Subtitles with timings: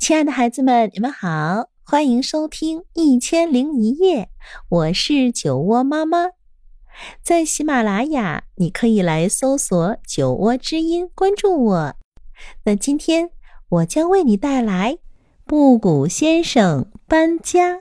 [0.00, 4.22] 亲爱的孩子们，你们好，欢迎收听《一千零一夜》，
[4.70, 6.30] 我是酒窝妈妈。
[7.22, 11.94] 在喜马拉雅，你可以来搜索“酒窝之音”，关注我。
[12.64, 13.28] 那今天
[13.68, 14.94] 我将为你带来
[15.44, 17.80] 《布谷先生搬家》。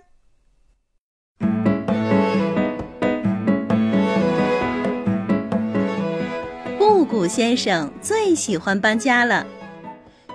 [6.77, 9.47] 布谷先生最喜欢搬家了。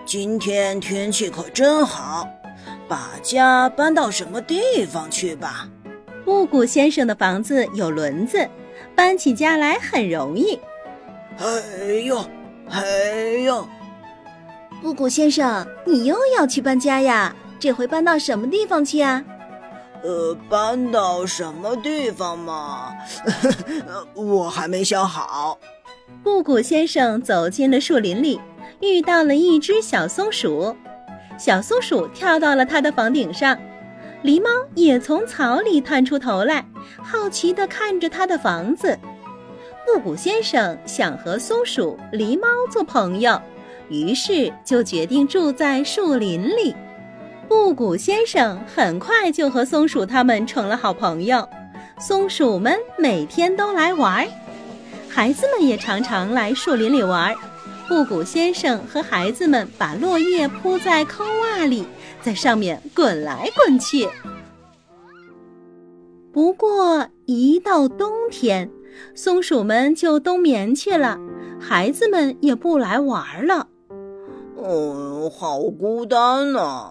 [0.06, 2.28] 今天天气可真好，
[2.86, 5.68] 把家搬到什么地方去吧？
[6.24, 8.46] 布谷先生的房子有轮子，
[8.94, 10.58] 搬起家来很容易。
[11.38, 11.46] 哎
[12.04, 12.24] 呦，
[12.70, 12.82] 哎
[13.44, 13.66] 呦！
[14.82, 17.34] 布谷先生，你又要去搬家呀？
[17.58, 19.24] 这回搬到什么地方去啊？
[20.02, 22.92] 呃，搬到什么地方嘛？
[24.14, 25.58] 我还没想好。
[26.22, 28.38] 布谷先生走进了树林里。
[28.80, 30.76] 遇到了一只小松鼠，
[31.38, 33.56] 小松鼠跳到了它的房顶上，
[34.22, 36.64] 狸猫也从草里探出头来，
[37.02, 38.98] 好奇地看着它的房子。
[39.86, 43.40] 布谷先生想和松鼠、狸猫做朋友，
[43.90, 46.74] 于是就决定住在树林里。
[47.46, 51.46] 布谷先生很快就和松鼠他们成了好朋友，
[51.98, 54.26] 松鼠们每天都来玩，
[55.10, 57.34] 孩子们也常常来树林里玩。
[57.88, 61.86] 布谷先生和孩子们把落叶铺在坑洼里，
[62.22, 64.08] 在上面滚来滚去。
[66.32, 68.70] 不过，一到冬天，
[69.14, 71.18] 松鼠们就冬眠去了，
[71.60, 73.68] 孩子们也不来玩了。
[74.56, 76.88] 嗯，好孤单呐，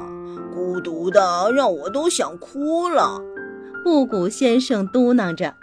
[0.54, 3.20] 孤独的让我都想哭了。
[3.84, 5.54] 布谷先生嘟囔着。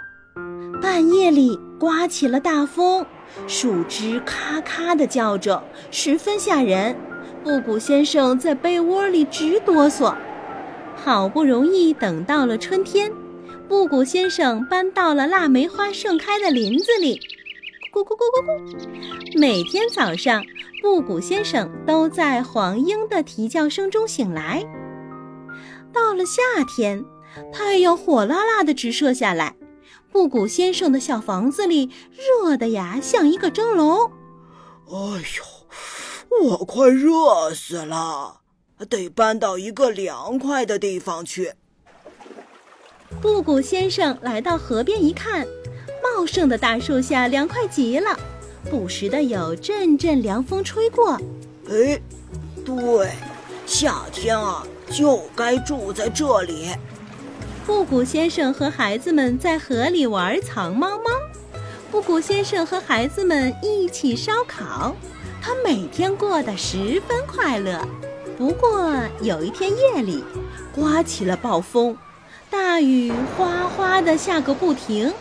[0.82, 3.06] 半夜里刮起了大风。
[3.46, 6.96] 树枝咔咔地叫着，十分吓人。
[7.42, 10.14] 布谷先生在被窝里直哆嗦。
[10.94, 13.10] 好不容易等到了春天，
[13.68, 17.18] 布谷先生搬到了腊梅花盛开的林子里。
[17.92, 19.38] 咕咕咕咕咕！
[19.38, 20.44] 每天早上，
[20.82, 24.62] 布谷先生都在黄莺的啼叫声中醒来。
[25.92, 27.04] 到了夏天，
[27.52, 29.56] 太阳火辣辣的直射下来。
[30.12, 31.90] 布谷先生的小房子里
[32.42, 34.10] 热的呀，像一个蒸笼。
[34.86, 38.40] 哎呦，我快热死了，
[38.88, 41.54] 得搬到一个凉快的地方去。
[43.20, 45.46] 布谷先生来到河边一看，
[46.02, 48.18] 茂盛的大树下凉快极了，
[48.68, 51.12] 不时的有阵阵凉风吹过。
[51.68, 52.00] 哎，
[52.64, 53.12] 对，
[53.64, 56.68] 夏天啊，就该住在这里。
[57.70, 61.04] 布谷先生和孩子们在河里玩藏猫猫，
[61.88, 64.92] 布谷先生和孩子们一起烧烤，
[65.40, 67.80] 他每天过得十分快乐。
[68.36, 68.92] 不过
[69.22, 70.24] 有一天夜里，
[70.74, 71.96] 刮起了暴风，
[72.50, 75.14] 大雨哗哗的下个不停。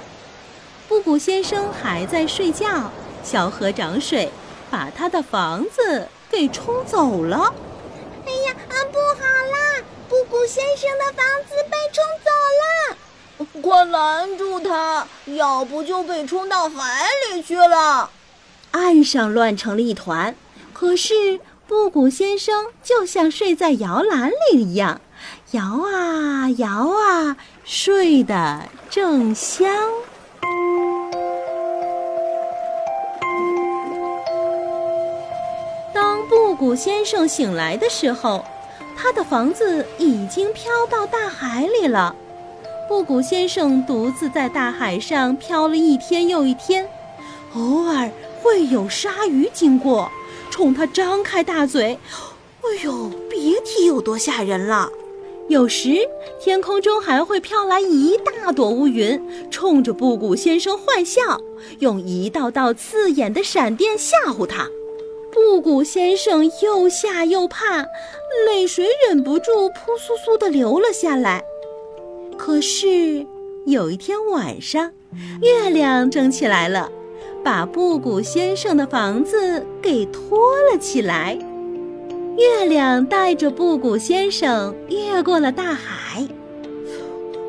[0.87, 2.91] 布谷先生还在睡觉，
[3.23, 4.31] 小河涨水，
[4.71, 7.53] 把他的房子给冲走了。
[8.25, 9.83] 哎呀，啊，不好啦！
[10.09, 12.31] 布谷先生的房子被冲走，
[13.61, 18.09] 快拦住他，要不就被冲到海里去了。
[18.71, 20.35] 岸上乱成了一团，
[20.73, 25.01] 可是布谷先生就像睡在摇篮里一样，
[25.51, 29.69] 摇啊摇啊，睡得正香。
[35.93, 38.43] 当布谷先生醒来的时候。
[39.01, 42.13] 他的房子已经飘到大海里了。
[42.89, 46.89] 布谷先生独自在大海上漂了一天又一天，
[47.53, 48.09] 偶尔
[48.41, 50.11] 会有鲨鱼经过，
[50.49, 51.99] 冲他张开大嘴。
[52.61, 54.89] 哎呦，别提有多吓人了！
[55.49, 55.99] 有时
[56.41, 61.39] 天空中还会飘来一大朵乌云，冲着布谷先生坏笑，
[61.77, 64.67] 用一道道刺眼的闪电吓唬他。
[65.31, 67.85] 布谷先生又吓又怕，
[68.47, 71.43] 泪水忍不住扑簌簌地流了下来。
[72.49, 73.27] 可是
[73.67, 74.91] 有一天晚上，
[75.39, 76.89] 月亮升起来了，
[77.43, 80.39] 把布谷先生的房子给托
[80.71, 81.37] 了起来。
[82.37, 86.27] 月亮带着布谷先生越过了大海。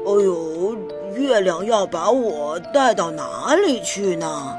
[0.07, 0.77] 哎呦，
[1.17, 4.55] 月亮要把我带到哪里去呢？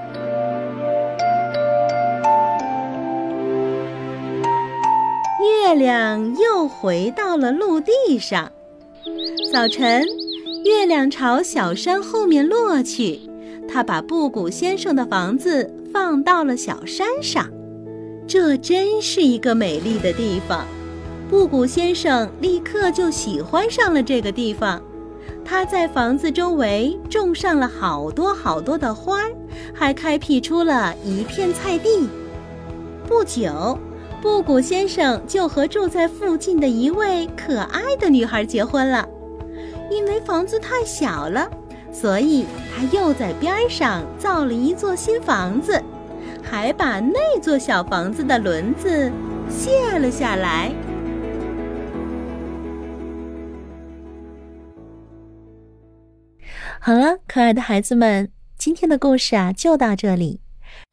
[5.39, 8.51] 月亮又回到了陆地上。
[9.51, 10.05] 早晨，
[10.63, 13.19] 月亮朝小山后面落去，
[13.67, 17.49] 它把布谷先生的房子放到了小山上。
[18.27, 20.65] 这真是一个美丽的地方。
[21.29, 24.79] 布谷先生立刻就喜欢上了这个地方。
[25.43, 29.23] 他在房子周围种上了好多好多的花，
[29.73, 32.07] 还开辟出了一片菜地。
[33.07, 33.79] 不久，
[34.21, 39.07] 布谷先生就和住在附近的一位可爱的女孩结婚了。
[39.91, 41.51] 因为房子太小了，
[41.91, 45.83] 所以他又在边上造了一座新房子，
[46.41, 49.11] 还把那座小房子的轮子
[49.49, 50.71] 卸了下来。
[56.79, 60.39] 好了，可爱的孩子们，今天的故事啊就到这里。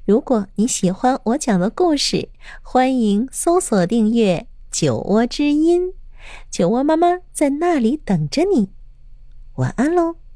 [0.05, 2.29] 如果你喜欢我讲的故事，
[2.63, 5.95] 欢迎搜索订阅“酒窝之音”，
[6.51, 8.71] 酒窝妈妈在那里等着你。
[9.59, 10.28] 晚安喽。